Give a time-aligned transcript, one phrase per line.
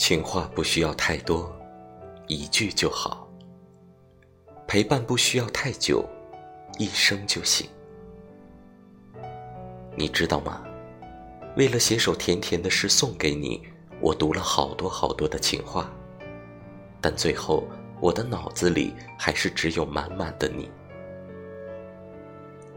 [0.00, 1.54] 情话不需要太多，
[2.26, 3.28] 一句就好；
[4.66, 6.02] 陪伴不需要太久，
[6.78, 7.68] 一生就行。
[9.94, 10.64] 你知道吗？
[11.54, 13.62] 为了写首甜甜的诗送给你，
[14.00, 15.92] 我读了好多好多的情话，
[16.98, 17.68] 但最后
[18.00, 20.70] 我的脑子里还是只有满满的你。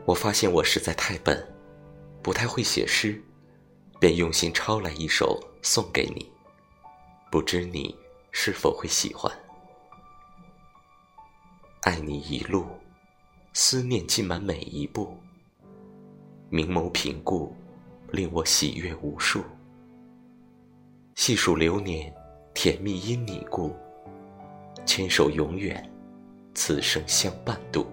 [0.04, 1.42] 我发现我实在太笨，
[2.22, 3.24] 不太会写诗，
[3.98, 6.33] 便用心抄来一首送给你。
[7.34, 7.98] 不知你
[8.30, 9.34] 是否会喜欢？
[11.82, 12.64] 爱你一路，
[13.54, 15.18] 思念浸满每一步。
[16.52, 17.52] 明眸平顾，
[18.12, 19.44] 令我喜悦无数。
[21.16, 22.14] 细数流年，
[22.54, 23.76] 甜蜜因你故。
[24.86, 25.92] 牵手永远，
[26.54, 27.88] 此生相伴度。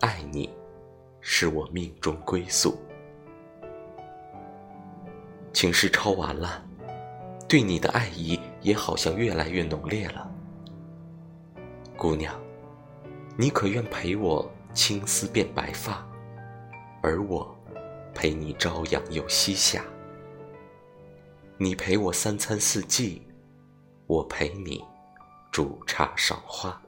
[0.00, 0.50] 爱你，
[1.20, 2.76] 是我命中归宿。
[5.52, 6.66] 情诗抄完了。
[7.52, 10.26] 对你的爱意也好像越来越浓烈了，
[11.98, 12.34] 姑娘，
[13.36, 16.02] 你可愿陪我青丝变白发，
[17.02, 17.54] 而我
[18.14, 19.84] 陪你朝阳又西下。
[21.58, 23.20] 你陪我三餐四季，
[24.06, 24.82] 我陪你
[25.50, 26.80] 煮茶赏花。